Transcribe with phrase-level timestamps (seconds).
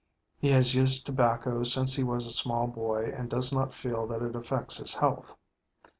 [0.39, 4.23] He has used tobacco since he was a small boy and does not feel that
[4.23, 5.37] it affects his health.